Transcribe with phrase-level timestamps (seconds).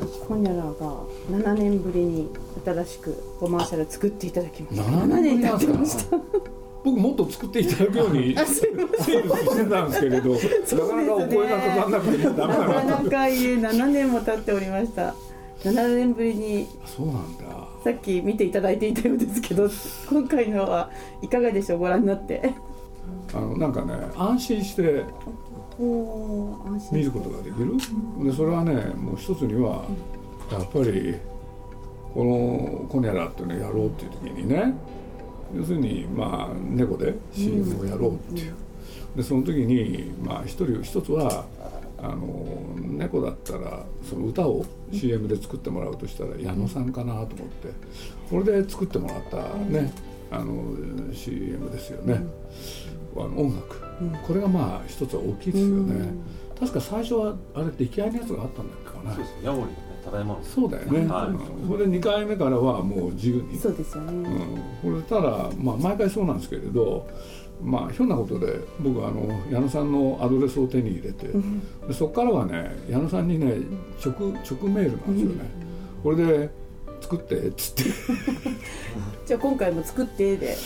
[0.00, 0.72] はコニャラが
[1.30, 2.28] 7年ぶりに
[2.64, 4.82] 新しくコマーシャル作っていただきました。
[4.82, 6.18] 7年経ってました
[6.84, 12.24] 僕もっと作っていただくようにセールスしてたんですけれど、なかなかお声がかかんなくて。
[12.24, 15.14] ななかなかいえ7年も経っておりました。
[15.62, 16.68] 7年ぶりに。
[16.84, 17.44] そうなんだ。
[17.84, 19.70] さっき見ていただいていたようですけど
[20.10, 20.90] 今回のは
[21.22, 21.78] いかがでしょう？
[21.78, 22.52] ご覧になって。
[23.34, 25.04] あのなんかね安心して
[25.78, 27.76] 見ることができる？
[28.24, 29.84] でそれはねもう一つには
[30.50, 31.14] やっぱり
[32.12, 34.74] この「コニャラ」っていうのをやろうっていう時にね
[35.56, 38.54] 要するにまあ猫で CM をやろうっていう、
[39.16, 41.44] でその時にまあ一人一つは
[41.98, 42.44] あの
[42.78, 47.36] 猫だったらその歌を CM で作ってもらうとしたら矢野さんかなと思って
[48.30, 49.92] これで作ってもらったね
[50.30, 50.74] あの
[51.12, 52.20] CM ですよね、
[53.16, 53.80] あの音楽、
[54.26, 56.12] これがまあ一つは大きいですよね、
[56.58, 59.14] 確か最初はあれ出来合いのやつがあったんだっけかな。
[59.14, 61.26] そうですヤモリねただいまそうだよね、はい。
[61.28, 63.58] うん、それで2回目からはもう自由に。
[63.58, 64.28] そうですよね、
[64.82, 67.08] うん、これただ、まあ、毎回そうなんですけれど
[67.62, 71.28] まあひょんなことで僕あの矢野さんのアドレスを手に入れて、
[71.86, 73.54] でそこからはね矢野さんにね
[74.04, 75.50] 直直メールなんですよね、
[76.02, 76.50] これで
[77.00, 77.90] 作ってっつって。
[79.24, 80.56] じゃあ今回も作ってで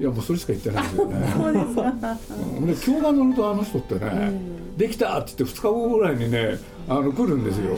[0.00, 1.32] いやもうそれしか言ってないんですよね。
[1.34, 2.66] そうですかうん。
[2.66, 4.32] で今日が乗るとあの人ってね、
[4.78, 6.56] できたって言って2日後ぐらいにね
[6.88, 7.76] あの来るんですよ。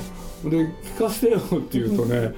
[0.49, 2.33] で聞かせてよって言うとね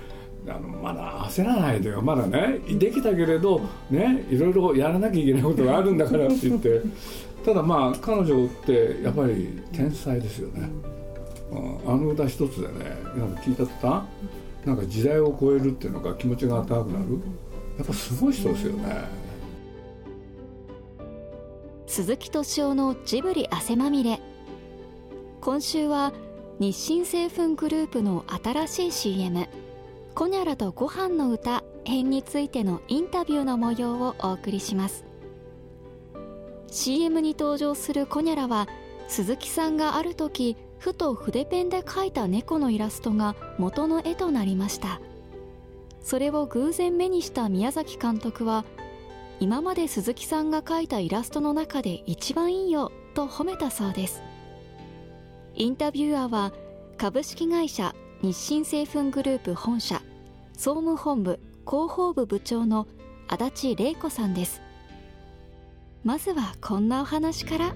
[0.49, 2.01] あのまだ焦らないでよ。
[2.01, 3.61] まだねできたけれど
[3.91, 6.81] ねいろいろやらなきゃいけないことがあるんだからって言って。
[7.45, 10.67] ただまあ彼女ってやっぱり天才ですよね、
[11.53, 14.05] うん、あの歌一つでねなんか聞いた途端
[14.65, 17.21] なんか時代を超えるっていうのが気持ちが高くなる。
[17.77, 19.24] やっぱすごい人ですよね
[21.87, 24.19] 鈴木敏夫のジブリ汗まみれ。
[25.43, 26.13] 今週は
[26.59, 29.49] 日清製粉グループの新しい CM
[30.15, 35.05] 「コニャラとご飯の歌」編についてのインタビューの模様をお送りします。
[36.71, 38.67] CM に登場するコニャラは
[39.07, 45.01] 鈴木さんがある時ふと筆ペンで描いた猫のイラストが元の絵となりました。
[46.01, 48.65] それを偶然目にした宮崎監督は
[49.45, 54.23] 今まで鈴木さんが描いたイラストの中で一番いいよと褒めたそうです。
[55.55, 56.51] インタビュアーは
[56.97, 60.01] 株式会社日清製粉グループ本社
[60.55, 62.87] 総務本部広報部部長の
[63.29, 64.63] 足立玲子さんです。
[66.05, 67.67] まずはこんなお話から。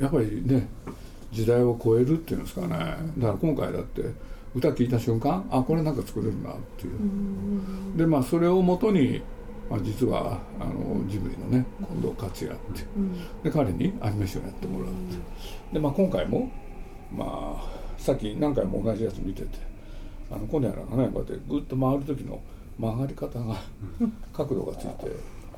[0.00, 0.68] やっぱりね
[1.32, 2.68] 時代を超えるっていうんですかね。
[2.68, 4.02] だから今回だって
[4.54, 7.96] 歌聴いた瞬間あこれなんか作れるなっていう。
[7.96, 9.22] でまあそれをもとに、
[9.68, 12.58] まあ、実はあのジブリのね近藤克也っ
[13.42, 15.16] てで彼にアニメーションやってもらうって。
[15.72, 16.50] で、まあ、今回も
[17.12, 19.48] まあさっき何回も同じやつ見てて
[20.30, 22.40] あのコネアラがねこうやってグッと回る時の
[22.78, 23.56] 曲がり方が
[24.32, 24.90] 角度がついて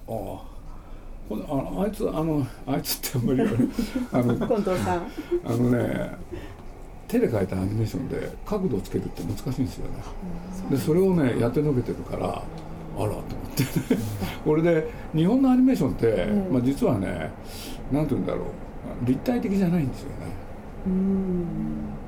[0.08, 0.56] ああ
[1.28, 3.68] このあのあいつあのあいつってあんまり言わない。
[4.12, 5.06] あの近藤さん。
[5.44, 6.10] あのね
[7.08, 10.02] 手で描いたアニメーションで角度をつけるって難しいんですよね。
[10.70, 12.42] でそれをねやってのけてるからあら
[12.96, 13.22] と思っ
[13.54, 13.62] て。
[13.64, 14.00] ね
[14.44, 17.30] これで日本のアニメーションって、まあ、実はね
[17.92, 18.46] 何て言うんだろう。
[19.04, 20.14] 立体的じゃないんですよね。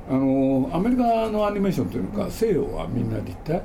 [0.09, 3.61] あのアメリカのアニメーションっていうのか西洋はみんな立体、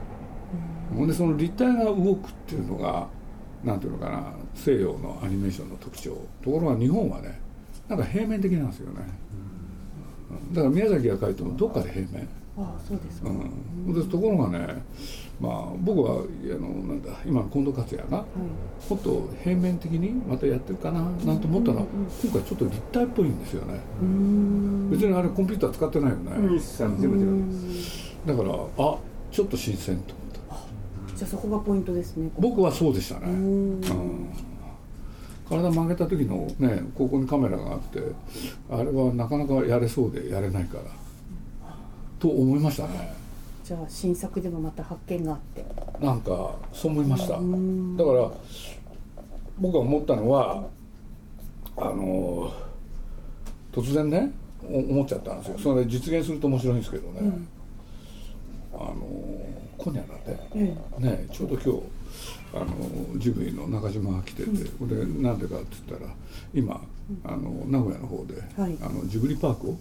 [0.94, 3.06] ほんでその立体が動くっていうのが
[3.62, 6.10] なんていうのかな西洋のアニメーションの特徴。
[6.42, 7.40] ところが日本はね
[7.88, 9.00] なんか平面的なんですよね、
[10.52, 12.28] だから宮崎が書いてもどっかで平面。
[12.56, 14.80] ああそうですか、うん、でところがね、
[15.40, 16.24] まあ、僕はあ
[16.60, 18.18] のなんだ今の近藤克也が、
[18.88, 23.80] もっと平面的にまたやってるかななんて思ったら、今回ちょっと立体っぽいんですよね。
[24.88, 26.30] 別にあれコンピューター使ってないよね、
[28.24, 28.98] だからあ
[29.32, 30.26] ちょっと新鮮と思っ
[31.10, 31.16] た。
[31.16, 32.30] じゃあそこがポイントですね。
[32.38, 33.80] 僕はそうでしたね、うん、
[35.48, 38.00] 体曲げた時のねここにカメラがあって
[38.70, 40.84] あれはなかなかやれそうでやれないから
[42.18, 43.14] と思いましたね。
[43.62, 45.64] じゃあ新作でもまた発見があって。
[46.00, 47.34] なんかそう思いました。
[47.34, 48.30] だから
[49.58, 50.64] 僕が思ったのは
[51.76, 52.52] あの
[53.72, 54.32] 突然ね
[54.62, 55.58] 思っちゃったんですよ。
[55.58, 57.48] それで実現すると面白いんですけどね、うん、
[58.74, 58.94] あの
[59.76, 61.82] コニャラで、うん、ねちょうど今日
[62.54, 66.12] あのジブリの中島が来てて、うん、でなんでかって言ったら
[66.54, 66.80] 今
[67.24, 69.78] あの名古屋の方で、はい、あのジブリパークを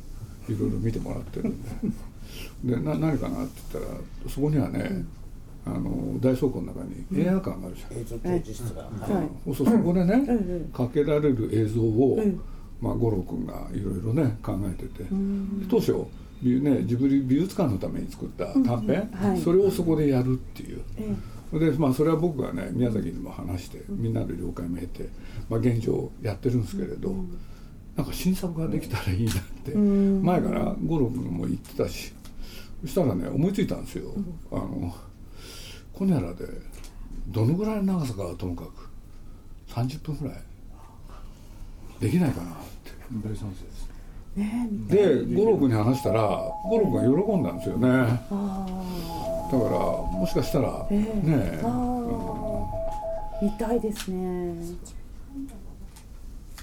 [0.49, 1.69] いろいろ見てもらってるんで。
[2.63, 3.97] でな何かなって言ったら
[4.27, 5.05] そこにはね、
[5.65, 10.25] あの大倉庫の中に映画館があるじゃん、映像展示室が、はい、そうそこでね、
[10.73, 12.19] かけられる映像を、
[12.81, 15.05] まあ、五郎君がいろいろね考えてて、
[15.69, 15.93] 当初
[16.41, 19.29] ね、ジブリ美術館のために作った短編、うん。
[19.29, 21.15] はい、それをそこでやるっていう、ええ、
[21.59, 25.09] でまあそれは僕がね宮崎にも話してみんなで了解も得て、
[25.49, 27.39] まあ、現状やってるんですけれど、うん、
[27.95, 32.13] なんか新作ができたらいいなって、うん、前から五郎君も言ってたし
[32.81, 34.13] そしたらね思いついたんですよ、
[34.51, 34.93] あの
[35.93, 36.45] コニャラで
[37.27, 38.89] どのぐらいの長さかともかく
[39.69, 40.37] 30分ぐらい。
[41.99, 42.53] できないかなっ
[42.83, 42.91] て。
[43.13, 43.92] 大賛成です
[44.35, 46.21] ね、で五郎君に話したら
[46.65, 47.87] 五郎君が喜んだんですよね。
[47.87, 51.61] だからもしかしたら、えー、ね
[53.41, 54.55] 見たいですね。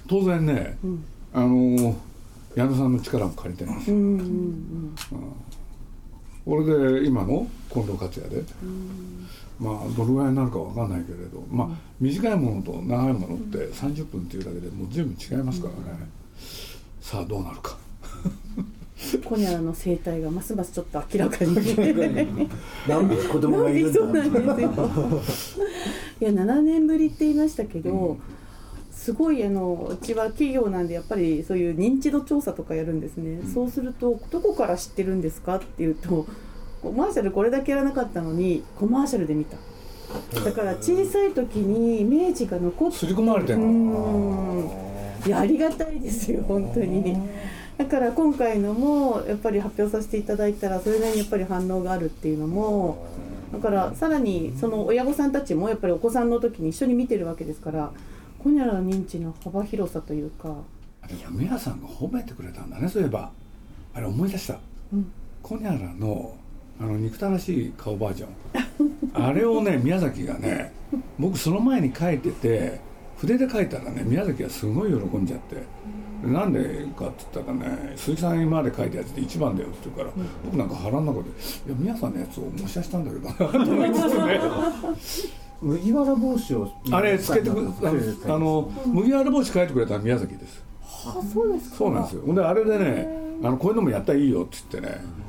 [0.09, 1.95] 当然ね、うん、あの
[2.57, 4.17] 矢野さんの力も借りてるんですよ、うんうん。
[4.17, 4.97] うん、
[6.45, 8.43] これで今の近藤克也で、
[9.61, 11.69] まあどのぐらいになるか分かんないけれどまあ
[12.01, 16.09] 短いものと長いものって30分っていうだけでもう随分違いますからね、
[17.01, 17.77] さあどうなるか。
[19.25, 21.55] コニャラの生態がますますちょっと明らかに。
[22.87, 24.13] 何匹子供がいるそう。
[24.13, 24.41] なんで
[25.23, 25.67] すよ
[26.21, 28.21] いや7年ぶりって言いましたけど、うん、
[28.91, 36.27] すごいあのうちは企業なんでやっぱりそういう認知度調査とかやるんですね、うん、そうするとどこから知ってるんですかっていうと
[36.83, 39.57] コマーシャルこれだけやらなかったのにコマーシャルで見た。
[40.45, 44.90] だから小さい時にイメージが残って刷り込まれてるの
[45.27, 47.17] いやありがたいですよ本当に。
[47.79, 53.07] だから今回のもやっぱり発表させていただいたらそれなりにやっぱり反応があるっていうのも
[53.53, 57.91] だからさらにその親御さんたちもやっぱりお子さんの時に一緒に見てるわけですから
[58.43, 60.55] コニャラの認知の幅広さというか。
[61.09, 63.31] いや皆さんが褒めてくれたんだねそういえば。
[63.95, 64.59] あれ思い出した、
[64.93, 65.11] うん、
[65.43, 66.37] コニャラの
[66.81, 68.31] あの憎たらしい顔バージョン。
[69.15, 70.73] あれをね宮崎がね
[71.19, 72.81] 僕その前に書いてて
[73.21, 75.63] 筆で書いたらね宮崎はすごい喜んじゃって
[76.27, 76.61] 「なんで
[76.97, 80.11] か」って言ったらね「鈴木さんまで書いたやつで一番だよ」って言うから、
[80.45, 81.29] 僕なんか腹の中で
[81.69, 83.35] 「いや宮さんのやつを模写したんだけどな」
[83.65, 84.41] と思いつつね。
[85.63, 87.69] 麦わら帽子をあれつけてく
[88.25, 90.65] あの麦わら帽子書いてくれた宮崎です。
[90.83, 91.77] あそうですか。
[91.77, 92.35] そうなんですよ。
[92.35, 93.09] であれでね
[93.43, 95.21] あのこういうのもやったらいいよって言ってね。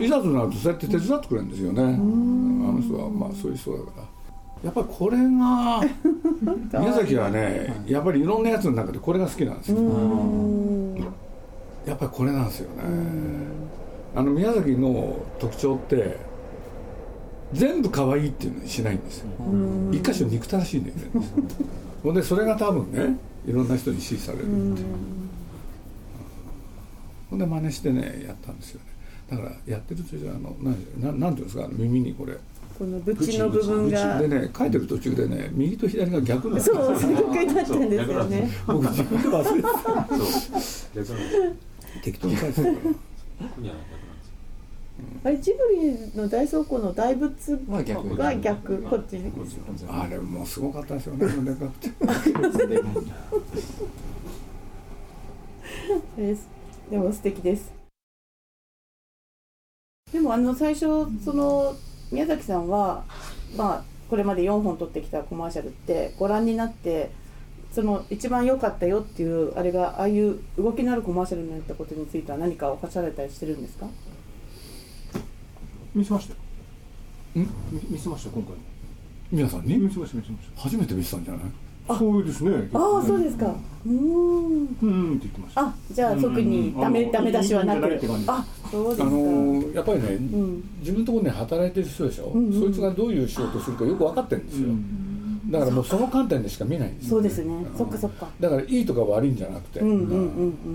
[0.00, 1.82] いざとなるとそうやって手伝ってくれるんですよね。
[1.82, 4.21] あの人はまあそういう人だから
[4.64, 5.80] やっぱりこれが
[6.80, 9.78] 宮崎はねやっぱりいろんなやつの中でこれが好きなんですよ。
[11.86, 12.82] やっぱりこれなんですよね。
[14.14, 16.16] あの宮崎の特徴って
[17.52, 19.26] 全部可愛いっていうのにしないんですよ。
[19.90, 21.02] 一箇所憎たらしいんだよね。
[22.04, 23.16] ほんでそれが多分ね
[23.46, 24.42] いろんな人に支持される
[24.72, 24.82] って
[27.30, 28.86] ほんで真似してねやったんですよね。
[29.30, 30.54] だからやってる途中あの
[31.02, 31.66] なんなんていうんですか？
[31.72, 32.36] 耳にこれ
[32.82, 34.18] この縁の部分が。
[34.18, 38.50] でね書いてる途中でね右と左が逆になそう逆になったんですよね。
[38.66, 39.68] 僕自分で忘れて
[41.08, 41.14] た。
[42.02, 42.74] 適当に書いてたから
[45.24, 48.82] あれジブリの大倉庫の大仏が逆。
[48.82, 49.20] こっち
[49.88, 51.28] あれもうすごかったですよね
[56.90, 57.70] でも素敵です。
[60.12, 61.76] でもあの最初その
[62.12, 63.04] 宮崎さんは、
[63.56, 67.10] まあ、これまで4本撮ってきたコマーシャルってご覧になって
[67.72, 73.86] その一番良かったよっていうあれがああいう動きのあるコマーシャルになったことについては何かおかされたりしてるんですか？
[75.94, 77.46] 見せましたよ。
[77.46, 77.48] ん？
[77.90, 78.54] 見せました今回。
[79.30, 79.78] 皆さんに？
[79.78, 80.60] 見せました見せました。
[80.60, 81.42] 初めて見せたんじゃない？
[81.88, 82.68] そうですね。
[82.74, 83.54] ああ、そうですか。
[83.84, 83.94] うん。
[83.94, 85.60] うんって言ってました。
[85.62, 87.84] あ、じゃあ特にダメダメ出しはなく。
[88.28, 89.04] あ、そうですか。
[89.06, 90.18] あのやっぱりね、
[90.80, 92.32] 自分のところで働いてる人でしょ？
[92.52, 94.68] そいつがどういう仕事をするかよく分かってるんですよ。
[95.50, 97.52] だからもうその観点でしか見ないんですそうですね。
[97.76, 98.28] そっかそっか。
[98.38, 99.80] だからいいとか悪いんじゃなくて。
[99.80, 100.02] うんうんうん
[100.66, 100.70] う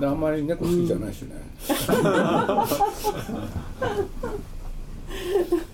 [0.00, 0.04] ん。
[0.08, 1.30] あんまり猫好きじゃないしね。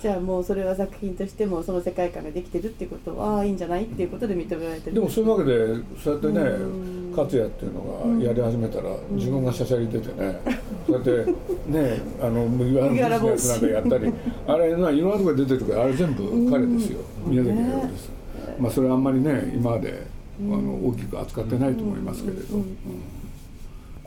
[0.00, 10.38] じゃあもうそれは作品としてもその世界観ができてるっていうことはああいいんじゃないっていうことで認められてるでもそういうわけでそうやってね勝也っていうのがやり始めたら、自分がしゃしゃり出てね、
[10.86, 11.32] そうやって
[11.66, 14.12] ねあの麦わら帽子なんかやったり
[14.46, 18.10] あれないろんなとこ出てるけどあれ全部彼ですよ、宮崎のようです、
[18.58, 20.06] まあそれはあんまりね今まで
[20.38, 22.62] あの大きく扱ってないと思いますけれど。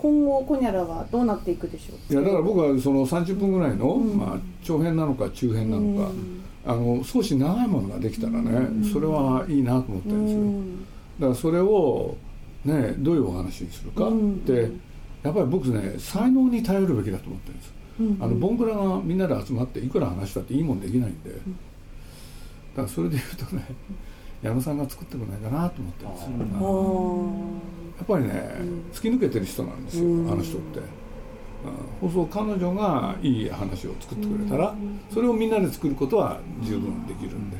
[0.02, 2.14] 今後コニャラはどうなっていくでしょう？
[2.14, 10.42] いやだから僕はその30分ぐらいの、うん、まあ、長編なのか中編なのか、うん、あの少し長いものができたらね、うん、それはいいなと思ってるんですよ、
[11.20, 12.16] だからそれを
[12.64, 14.12] ねどういうお話にするかっ
[14.46, 14.72] て、
[15.22, 17.74] やっぱり僕ね才能に頼るべきだと思ってるんです。
[18.24, 21.36] あのボンクラがみんなで集まっていくら話したっていいもんできないんで、だ
[22.78, 23.66] からそれで言うとね
[24.42, 28.32] 矢野さんが作ってくれないかなと思ってるんですやっぱりね、
[28.94, 30.80] 突き抜けてる人なんですよ、あの人って。
[32.02, 34.74] うん、そう彼女がいい話を作ってくれたら、
[35.14, 37.58] それをみんなで作ることは十分できるんで、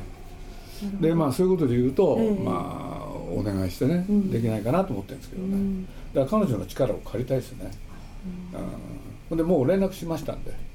[1.08, 2.30] でまあそういうことで言うと、ええ。
[2.42, 5.84] まあお願いしてね、できないかなと思ってるんですけどね、
[6.14, 7.70] だから彼女の力を借りたいですね、
[9.30, 9.36] うん。
[9.36, 10.52] でもう連絡しましたんで。
[10.52, 10.69] あ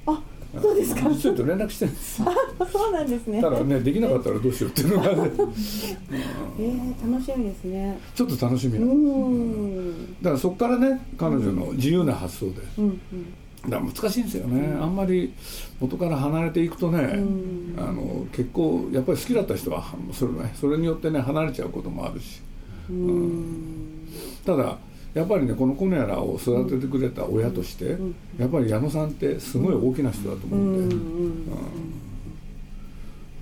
[0.62, 1.02] そうですか。
[1.10, 2.28] 実は言うと連絡してるんですよ。
[2.60, 3.42] あそうなんですね。
[3.42, 5.16] ただねできなかったらどうしようっていうのがね。
[6.60, 8.00] えー、楽しみですね。
[8.16, 8.86] ちょっと楽しみうな。
[8.88, 10.14] のん。
[10.22, 13.70] だからそこからね彼女の自由な発想で、うんうん。
[13.70, 15.34] だ難しいんですよね、あんまり
[15.80, 17.74] 元から離れていくとね、ん。
[17.78, 19.84] あの結構やっぱり好きだった人は
[20.14, 22.42] それ,、ね、それによってね離れちゃうこともあるし。
[22.90, 24.08] うん。
[24.46, 24.78] ただ
[25.16, 27.98] やっぱりねこのコネアラを育ててくれた親として、
[28.38, 30.96] やっぱり矢野さんってすごい大きな人だと思うんで、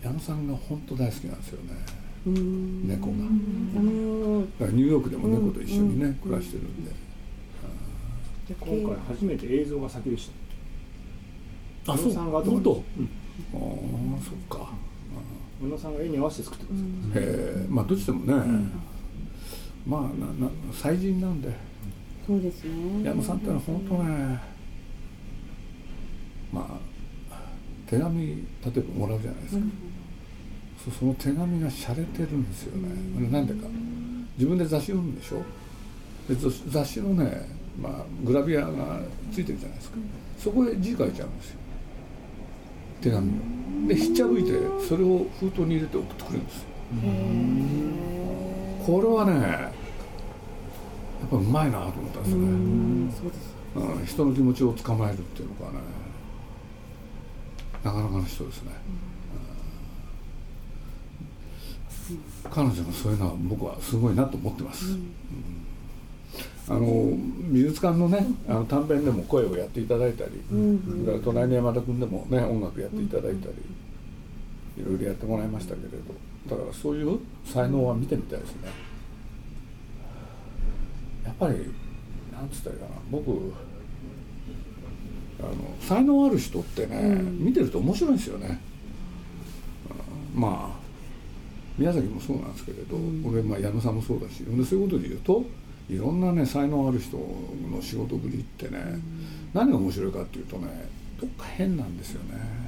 [0.04, 1.74] 矢野さんが本当大好きなんですよね、
[2.86, 3.14] 猫が。
[3.14, 4.42] うん。
[4.60, 6.92] だからニューヨークでも猫と一緒にね、暮らしてるんで、
[8.60, 10.30] 今回初めて映像が先でし
[11.86, 13.10] たあ宇野さんが後本当、うん。
[13.56, 13.58] あ
[14.20, 14.70] あそっか。
[15.64, 16.76] 宇野さんが絵に合わせて作ってくだ
[17.14, 18.34] さいへえまあどっちでもね、
[19.86, 21.50] まあなな祭人なんで。
[22.26, 23.04] そうですね。
[23.04, 24.40] 矢野さんってのは本当ね
[26.52, 26.80] ま
[27.30, 27.38] あ
[27.86, 29.62] 手紙例えばもらうじゃないですか、
[30.86, 33.68] そその手紙が洒落てるんですよね、あれなんでか。
[34.38, 35.44] 自分で雑誌読むんでしょ？
[36.28, 37.50] で雑雑誌のね、
[37.80, 39.98] まあ、グラビアがついてるじゃないですか。
[40.40, 41.60] そこへ字書いちゃうんですよ。
[43.02, 43.34] 手紙を。
[43.88, 44.52] でひっちゃぶいて
[44.88, 46.68] それを封筒に入れて送ってくるんですよ
[48.86, 49.72] これはねや
[51.26, 53.12] っぱうまいなと思ったんですよね、
[53.76, 55.80] そうん、人の気持ちを捕まえるっていうのがね
[57.84, 58.72] なかなかの人ですね、
[62.10, 62.52] うん。
[62.52, 65.12] 彼女のそういうのは僕はすごいなと思ってます、うん。
[66.70, 67.12] あの
[67.52, 70.54] 美術館のねあの短編でも声をやっていただいたり、そ
[70.98, 73.54] れから隣の山田君でもね音楽やっていただいたり、
[74.78, 75.98] いろいろやってもらいましたけれど
[76.50, 78.70] だからそういう才能は見てみたいですね。
[81.26, 81.56] やっぱり
[82.32, 82.96] なんつったらいいかな。
[83.10, 83.54] 僕
[85.40, 88.62] あの才能ある人ってね、見てると面白いんですよね、
[90.36, 90.84] うんまあ
[91.78, 92.96] 宮崎もそうなんですけれど、
[93.28, 95.44] 俺、まあ、矢野さんもそうだしでそういうことで言うと
[95.90, 98.80] いろんなね才能ある人の仕事ぶりってね、
[99.54, 100.88] 何が面白いかっていうとね
[101.20, 102.63] どっか変なんですよね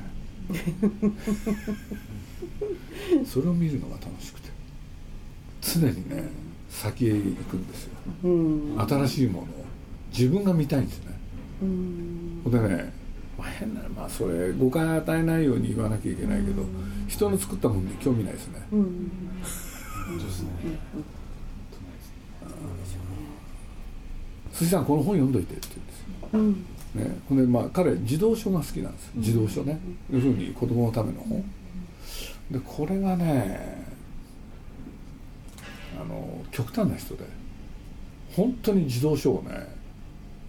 [3.25, 4.49] それを見るのが楽しくて。
[5.61, 6.29] 常にね
[6.69, 7.91] 先へ行くんですよ。
[8.23, 8.75] うん。
[8.87, 9.65] 新しいものを
[10.11, 11.17] 自分が見たいんですね。
[11.63, 12.41] うん。
[12.43, 12.93] ほんでね、
[13.37, 16.63] まあ、変なまあそれ誤解与えないように言わなきゃいけないけど
[17.07, 18.61] 人の作ったものに興味ないですね。
[18.71, 19.11] うん。
[24.51, 26.29] 鈴木さんこの本読んどいてって言うんですよ。
[26.33, 31.43] うんね、ほんでまあ彼児童書が好きなんです児童書ね、要するに子供のための本。
[32.51, 33.85] でこれがね
[35.99, 37.23] あの極端な人で
[38.35, 39.67] 本当に児童書をね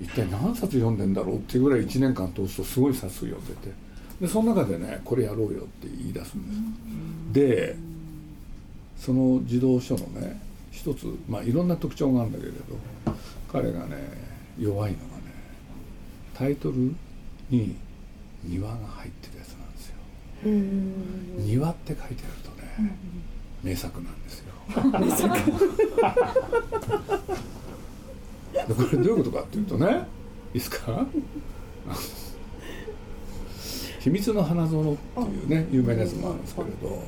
[0.00, 3.72] 一体何冊読んでんだろうっていうぐらい1年間通すとすごい冊数読んでて。
[4.20, 7.76] でその中でねこれやろうよって言い出すんです。
[7.76, 7.76] で
[8.98, 12.56] その児童書のね一つまあいろんな特徴があるんだけれど
[13.52, 13.96] 彼がね
[14.58, 15.15] 弱いのがね
[16.36, 16.92] タイトル
[17.50, 17.76] に
[18.44, 19.94] 「庭」が入ってるやつなんですよ。
[20.44, 22.50] うん庭って書いてあると
[22.84, 22.96] ね、
[23.62, 24.46] 名作なんですよ。
[28.52, 29.86] でこれどういうことかっていうとね
[30.54, 31.06] いいですか？
[34.00, 37.02] 秘密の花園っていうね有名なやつもあるんですけれど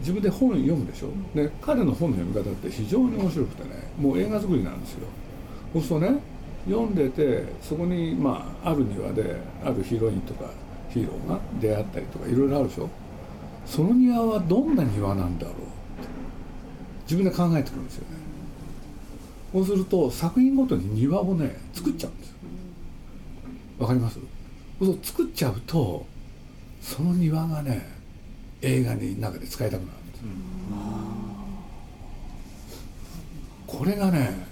[0.00, 1.08] 自分で本読むでしょ？
[1.34, 5.00] で彼の本の読み方って非常に面白くてねもう映画作りなんですよ
[5.74, 6.18] そうするとね
[6.66, 10.50] 読んでてそこにまあある庭であるヒロインとか
[10.90, 12.88] ヒーローが出会ったりとかいろいろあるでしょ？
[13.66, 15.62] その庭はどんな庭なんだろうって
[17.04, 18.16] 自分で考えてくるんですよね。
[19.52, 22.34] そうすると作品ごとに庭をね作っちゃうんですよ。
[23.78, 24.18] わかります？
[24.80, 26.06] そう作っちゃうと
[26.80, 27.88] その庭がね
[28.62, 30.22] 映画に中で使いたくなるんです、
[33.66, 34.47] これがね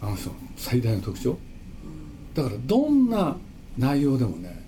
[0.00, 1.38] あの人の最大の特徴。
[2.34, 3.36] だからどんな
[3.78, 4.62] 内容でもね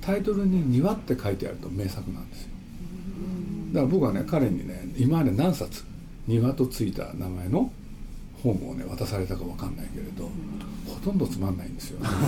[0.00, 2.48] タイトルに「庭」って書いてあると名作なんですよ。
[3.72, 5.84] だから僕はね彼にね今まで何冊
[6.26, 7.70] 「庭」とついた名前の
[8.42, 10.24] 本をね渡されたかわかんないけれど
[10.92, 12.08] ほとんどつまんないんですよ、ね、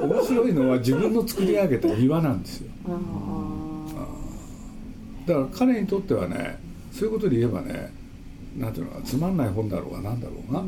[0.00, 2.70] 面白いのは自分の作り上げた庭なんですよ。
[2.88, 4.06] あ
[5.26, 6.58] だから彼にとってはね
[6.90, 7.92] そういうことで言えばね
[8.56, 10.62] なんていうのかつまんない本だろうがなんだろうが、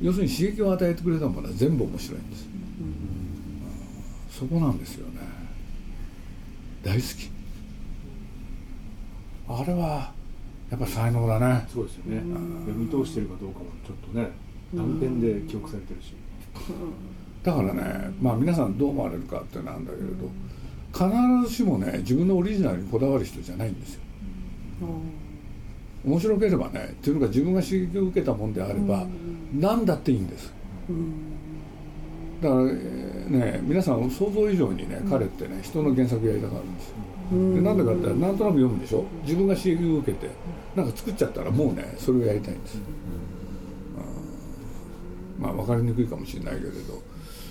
[0.00, 2.48] 要するに刺激を与えてくれたものは全部面白いんです、
[4.30, 5.20] そこなんですよね。
[6.82, 7.30] 大好き。
[9.48, 10.12] あれは
[10.70, 11.66] やっぱ才能だね。
[11.72, 12.20] そうですよね。
[12.66, 14.30] 読み通してるかどうかもちょっとね
[14.74, 16.14] 断片で記憶されてるし。
[17.42, 20.28] だからねまあ皆さんどう思われるかってなんだけれど
[20.92, 24.00] 必ずしもね自分のオリジナルにこだわる人じゃないんですよ
[26.04, 29.06] 面白ければねっていうのが自分が刺激を受けたもんであれば
[29.52, 30.52] 何だっていいんです。
[32.40, 36.94] だからね皆さん想像以上にね彼ってね人の原作やりたがるんですよ。
[37.30, 39.04] でなんでかってなんとなく読むでしょ？
[39.22, 40.30] 自分が刺激を受けて
[40.74, 42.78] なんか作っちゃったらもうねそれをやりたいんです、
[45.38, 47.02] まあ分かりにくいかもしれないけれど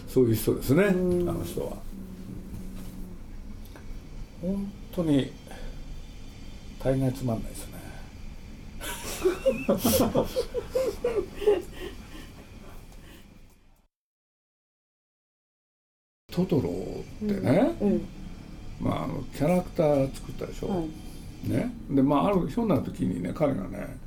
[0.08, 1.74] そういう人ですねあの人は。
[4.42, 5.32] 本当に
[6.80, 7.76] 大概つまんないですね
[16.32, 18.06] トトロってね、うんうん。
[18.80, 23.98] まあ、あのキャラクター作ったでしょ、はい、ね、でまああるひょんな時にね彼がね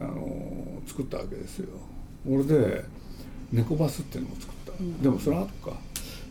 [0.00, 1.68] あの作ったわけですよ。
[2.26, 2.84] 俺で
[3.52, 5.76] 猫バスっていうのも作った、うん、でもそれ後か。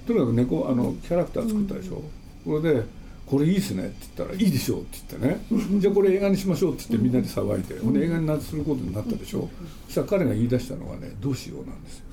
[0.08, 2.02] とにかく猫あのキャラクター作ったでしょ、
[2.46, 2.84] うん、これで
[3.25, 5.46] 「これいいっすね」って言ったら「いいでしょ」って言ってね
[5.80, 9.50] 「じゃあこれ映画にしましょう」って言ってみんなで騒いで、うん、映画にすることになったでしょ、
[9.88, 12.06] そしたら彼が言い出したのがね「どうしよう」なんですよ。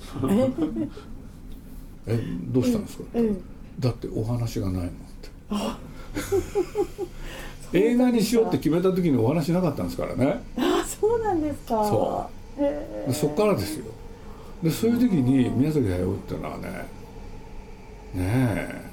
[2.07, 2.19] え？
[2.47, 3.03] どうしたんですか、
[3.79, 4.91] だってお話がないもん
[7.73, 10.41] 映画にしようって決めた時にお話なかったんですからね。
[10.57, 11.87] あそうなんですか。
[11.87, 12.29] そ
[13.09, 13.13] う。
[13.13, 13.85] そっからですよ。
[14.63, 16.67] でそういう時に宮崎駿っていうのはね
[18.13, 18.90] ねえ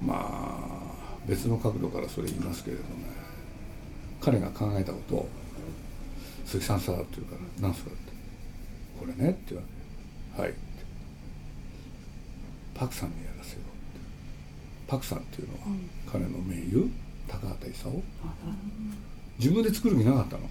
[0.00, 2.88] まあ別の角度からそれ言いますけれどね。
[4.20, 5.28] 彼が考えたことを
[6.46, 7.98] 「鈴木さんさ」って言うから「何すか?」って
[8.98, 10.60] 「これね」って言われて「はい」って。
[12.74, 13.14] パクさんに
[14.86, 15.60] パクさんっていうのは、
[16.12, 16.88] 彼の盟友
[17.26, 18.02] 高畑勲？
[19.38, 20.48] 自分で作る気なかったの。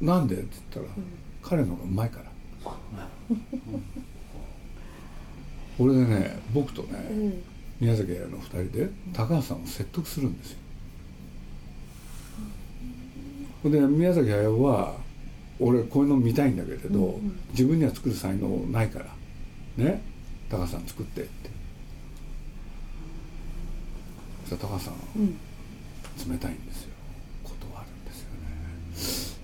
[0.00, 0.34] なんで？
[0.36, 0.96] って言ったら、
[1.42, 2.32] 彼の方がうまいから
[5.78, 7.42] 俺でね僕とね、
[7.80, 10.58] 宮崎駿の2人で高橋さんを説得するんですよ。
[13.70, 14.96] で宮崎駿は
[15.60, 19.06] 俺こういうの見たいんだけれど、自分には作る才能ないから
[19.76, 20.02] ね。
[20.50, 21.50] 高橋さん作って」って。
[24.44, 25.36] そしたら高橋さん、うん、
[26.30, 26.90] 冷たいんですよ。
[27.44, 28.28] 断るんですよ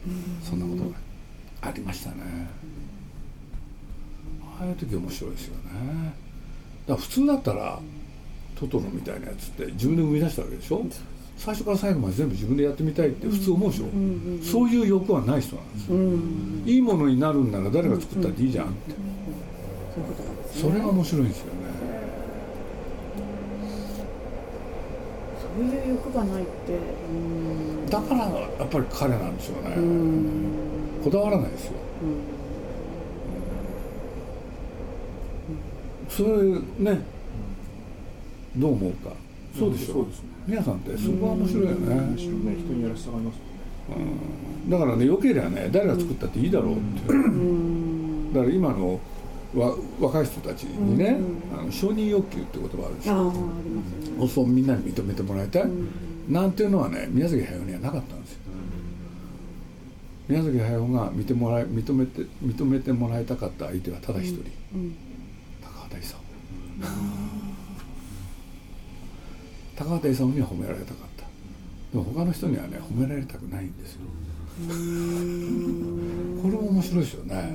[0.06, 0.96] ね、そんなことが
[1.62, 2.16] ありましたね
[4.60, 5.62] ああいう時面白いですよね。
[6.86, 7.78] だから普通だったら
[8.58, 10.84] トトロみたいなやつって自分で生み出したわけでしょ？
[11.36, 18.94] 最初から最後まで全部自分でやってみたいって普通思うでしょ、うんそういう欲はない人なんですよ、うん、いいものになるんなら誰が作ったっていいじゃんって、
[20.60, 21.52] それが面白いんですよね。
[25.56, 26.78] そういう欲がないって
[27.90, 29.76] だからやっぱり彼なんでしょうね。
[31.04, 31.72] こだわらないですよ
[36.08, 36.28] それ
[36.92, 37.00] ね
[38.56, 39.10] どう思うか。
[39.58, 40.08] そうでしょう、ね、
[40.46, 41.94] 皆さんってそこは面白いよね。
[41.94, 43.38] 面白いね人にやらせたがります
[43.88, 45.70] うん、だからねよけりゃね。
[45.72, 47.12] 誰が作ったっていいだろうって。
[48.34, 49.00] だから今の
[49.54, 51.18] わ若い人たちにね、
[51.52, 53.30] うん、あの承認欲求って言葉あるでしょ。
[53.30, 53.32] あ、
[54.22, 55.88] ね、そうみんなに認めてもらいたい、うん、
[56.28, 58.40] なんていうのはね宮崎駿にはなかったんですよ、
[60.28, 64.48] うん、宮崎駿が見てもらい認めて認めてもらいたかった相手はただ一人、高
[65.88, 66.16] 畑勲、
[69.76, 71.24] 高畑勲には褒められたかった。
[71.92, 74.00] でも他の人にはね褒められたくないんですよ。
[74.58, 77.52] これも面白いですよね、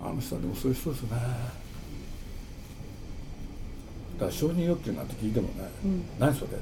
[0.00, 1.10] あの人はでもそういう人ですね。
[1.10, 1.16] だ
[4.20, 6.60] から承認欲求なんて聞いてもね、うん、何それって。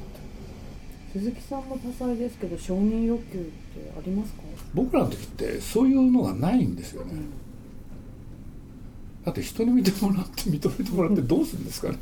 [1.12, 4.42] 鈴木さんも多彩ですけど承認欲求ってありますか？
[4.74, 7.32] 僕らの時ってそういうのがないんですよね、うん、
[9.24, 11.98] だって人に見てもらって認めてもらってどうするんですかね。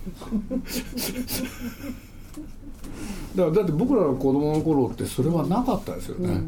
[3.34, 6.40] だからだって僕らの子供の頃ってそれはなかったですよね、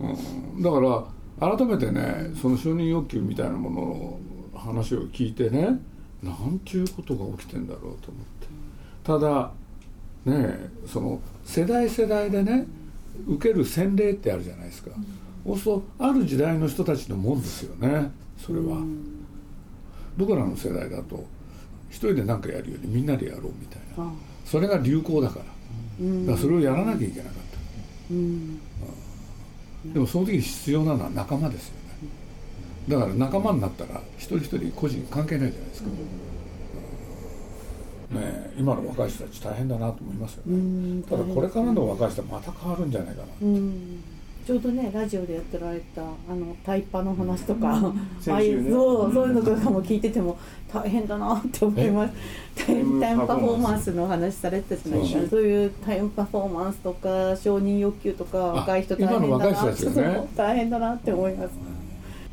[0.00, 0.80] うん、うん、だか
[1.40, 4.20] ら改めてねその承認欲求みたいなものの
[4.58, 5.80] 話を聞いてね
[6.22, 7.98] なんちゅうことが起きてんだろうと思っ
[8.40, 8.46] て。
[9.02, 9.52] ただ
[10.24, 12.66] ねその世代世代でね
[13.26, 14.90] 受ける洗礼ってあるじゃないですか、
[15.44, 18.10] そうするとある時代の人たちのもんですよね。
[18.38, 18.78] それは、
[20.16, 21.24] 僕らの世代だと
[21.90, 24.12] 一人で何かやるよりみんなでやろうみたいな。
[24.44, 25.44] それが流行だから、
[26.00, 27.58] うん、だからそれをやらなきゃいけなかった、
[28.10, 28.60] うん、
[29.92, 31.80] でもその時必要なのは仲間ですよね。
[32.88, 35.88] だから仲間になったら一人一人個人関係ないじゃないですか、
[38.10, 41.02] うん、ね今の若い人たち大変だなと思いますよね。
[41.08, 43.26] ただこれからの若い人はまた変わるんじゃないかな、
[44.46, 50.36] ちょうどねラジオでやってられたあのタイパの話とか、うん、ああいう、ね、そうそういうのとかも聞いてても
[50.72, 52.14] 大変だなって思います
[52.66, 61.52] タイムパフォーマンスの話されてたじゃないですかそういうタイムパフォーマンスとか承認欲求とか若い人大変だな、ね、大変だなって思います、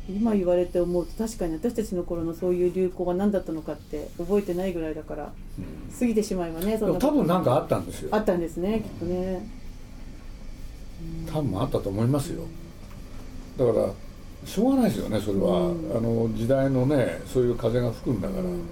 [0.08, 8.08] 今言われて思うと確かに私たちの頃のそういう流行は何だったのかって覚えてないぐらいだから、うん、過ぎてしまえばねそんな多分何かあったんですよ。
[8.12, 9.59] あったんですねきっとね
[11.32, 12.42] 多分あったと思いますよ。
[13.58, 13.90] だから
[14.44, 18.62] しょうがないですよねそれは、うん、あの時代のねそういう風が吹くんだから、うん、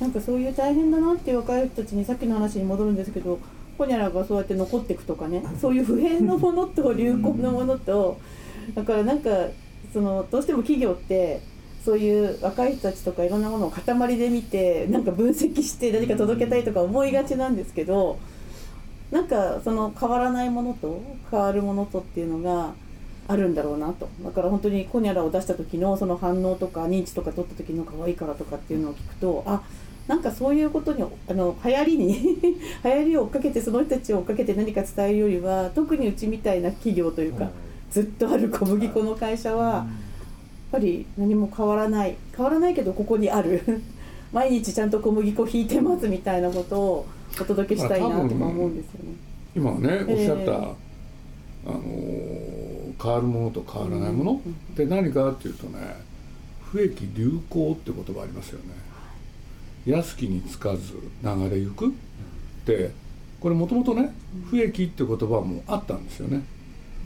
[0.00, 3.38] なんかそういう大変だなっていう若い人たちにさっきの話に戻るんですけど
[3.76, 8.18] ホニャラがそうやって残っていくとかねそういう普遍のものと流行のものと
[8.74, 9.30] だからなんか
[9.92, 11.42] そのどうしても企業って
[11.84, 18.18] そういう若い人たちとかいろんなものを塊で見てなんか分析して何か届けたいとか思いがちなんですけど。
[19.10, 22.74] なんかその変わらないものと変わるものとっていうのが
[23.28, 24.08] あるんだろうなと。
[24.22, 29.62] だから本当にコニャラを出した時のその反応とか認知とか取った時の可愛いからとかっていうのを聞くとあ
[30.06, 32.38] なんかそういうことにあの流行りに
[32.84, 37.50] 流行りを追っかけてその人たちを追っかけて何か伝えるよりは特にうちみたいな企業というか、
[37.90, 39.86] ずっとある小麦粉の会社は、やっ
[40.70, 42.16] ぱり何も変わらない。
[42.36, 43.62] 変わらないけどここにある。
[44.32, 47.06] 毎日ちゃんと小麦粉引いてますみたいなことを
[47.40, 49.14] お届けしたいなとか思うんですよね。
[49.54, 50.74] 今ねおっしゃった、えー、
[51.66, 51.80] あの
[53.02, 54.40] 変わるものと変わらないもの
[54.72, 55.96] って何かっていうとね
[56.70, 58.74] 不益流行って言葉ありますよね。
[59.86, 61.90] 安きにつかず流れゆくっ
[62.64, 62.90] て
[63.40, 64.12] これもともとね
[64.50, 66.42] 不益って言葉もあったんですよね。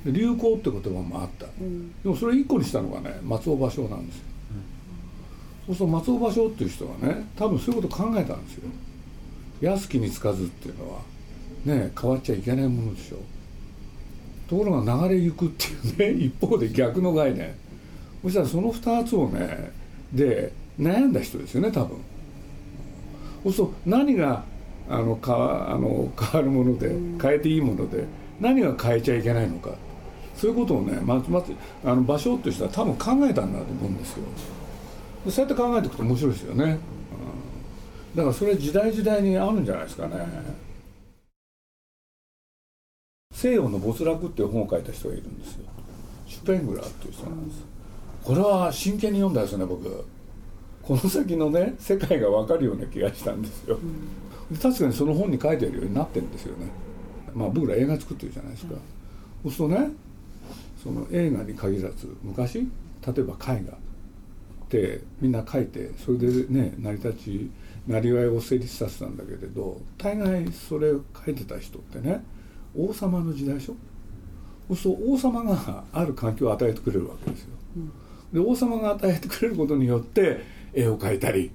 [0.07, 4.23] 流行って言葉もあった、うん、でもそれ一個にしたのがね松尾芭蕉なんですよ、
[5.69, 8.71] うん、そうすると松尾芭蕉っていう人はね多分そういうこと考えたんですよ
[9.61, 11.01] 安きにつかずっていうのは
[11.65, 13.17] ね変わっちゃいけないものでしょ。
[14.49, 15.67] ところが流れゆくって
[16.03, 17.53] いうね 一方で逆の概念。
[18.23, 19.73] そしたらその2つをね
[20.13, 21.97] で悩んだ人ですよね多分。
[23.45, 24.45] そうすると何が
[24.89, 28.05] あのかあの変わるもので変えていいもので
[28.41, 29.71] 何が変えちゃいけないのか。
[30.37, 31.53] そういうことをねまずまず
[31.85, 34.25] あの場所としては多分考えたんだと思うんですよ。
[35.29, 36.79] そうやって考えていくと面白いですよね。
[38.15, 40.17] だからそれ時代時代にあるんじゃないですかね。
[43.33, 45.65] 西洋の没落っていう本を書いた人がいるんですよ。
[46.27, 47.65] シュペングラーっていう人なんです。
[48.23, 50.05] これは真剣に読んだですね僕。
[50.83, 53.79] この先のね世界が分かるような気がしたんですよ、
[54.61, 56.67] 確かにその本に書いてあるようになってるんですよね。
[57.33, 58.75] まあ僕ら映画作ってるじゃないですか、
[59.45, 59.91] そうするとね
[60.83, 62.65] その映画に限らず昔例
[63.19, 63.77] えば絵画っ
[64.69, 67.51] てみんな描いてそれでね成り立ち
[67.91, 72.25] なりわいを成立させたんだけれど大概それを書いてた人ってね
[72.77, 73.75] 王様の時代でしょ？
[74.69, 77.49] そうすると王様がある環境を与えてくれるわけですよ。
[78.33, 81.51] で王様が与えてくれることによって絵を描いたり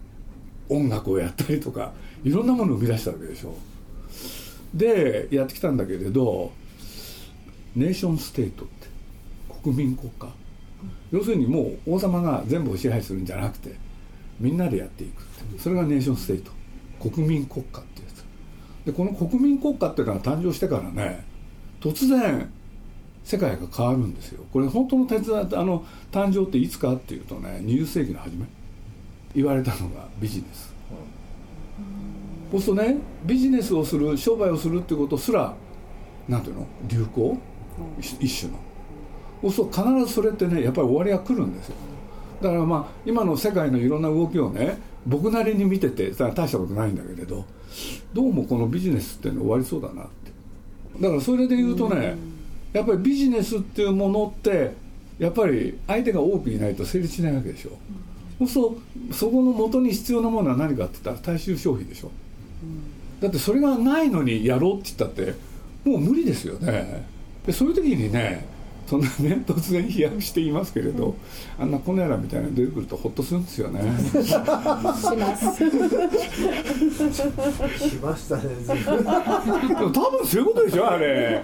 [0.67, 1.93] 音楽をやったりとか
[2.23, 3.55] いろんなものを生み出したわけでしょ。
[4.73, 6.51] でやってきたんだけれど
[7.75, 8.87] ネーションステートって
[9.63, 10.27] 国民国家
[11.11, 13.75] 要するにもう王様が全部を支配するんじゃなくて
[14.39, 15.23] みんなでやっていく
[15.59, 16.51] それがネーションステート。
[17.09, 18.85] 国民国家ってやつ。
[18.85, 21.25] でこの国民国家っていうのは誕生してからね
[21.81, 22.49] 突然
[23.23, 24.43] 世界が変わるんですよ。
[24.51, 28.45] これ本当の手伝あの誕生っていつかっていうとね20世紀の初め。
[29.33, 30.73] 言われたのがビジネス、
[32.49, 32.95] そうするとね
[33.25, 35.53] ビジネスをする商売をするってことすら
[36.29, 36.67] 何ていうの？
[36.87, 37.37] 流行、
[37.99, 38.57] 一種の。
[39.41, 41.75] そうすると必ずそれってねやっぱり終わりが来るんですよ。
[42.45, 44.77] だからまあ今の世界のいろんな動きをね
[45.07, 47.43] 僕なりに見てて大したことないんだけれど
[48.13, 51.01] どうもこのビジネスっていうの終わりそうだなって。
[51.01, 52.15] だからそれで言うとね
[52.71, 54.73] やっぱりビジネスっていうものって
[55.17, 58.77] やっぱり相手が多くいないと成立しないわけでしょ、そ
[59.09, 62.11] うそこの元に必要なものは何かって言ったら大衆消費でしょ、
[63.21, 65.33] だってそれがないのにやろうって言ったって
[65.83, 67.07] もう無理ですよね。
[67.45, 68.45] でそういう時にね
[68.87, 71.15] そんなね突然飛躍していますけれど、
[71.57, 73.81] うん、あんなコネラみたいなの出てくるとほっとするんですよね。
[74.23, 75.07] します
[77.89, 78.43] しましたね。
[79.67, 81.41] でも多分そういうことでしょあれ。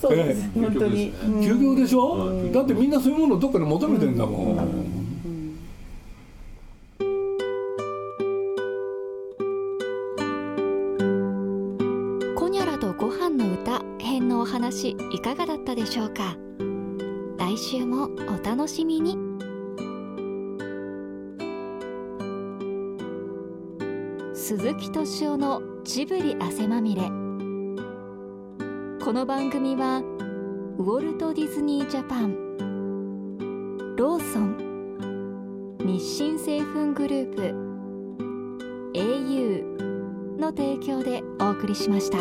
[0.00, 1.12] そうです、本当に。
[1.42, 4.99] 休業でしょ、うん、だってみんなそういうものをどっかで求めてんだもん。
[15.80, 16.36] でしょうか？
[17.38, 19.16] 来週もお楽しみに。
[24.34, 27.04] 鈴木敏夫のジブリ汗まみれ。
[29.02, 30.02] この番組は
[30.76, 32.34] ウォルト・ディズニー・ジャパン
[33.96, 37.54] ローソン日清製粉グループ
[38.92, 42.18] au の提供でお送りしました。